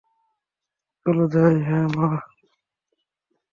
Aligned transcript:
চলো 1.05 1.25
যাই,- 1.33 1.55
হ্যাঁ 1.67 1.87
মা। 1.95 2.07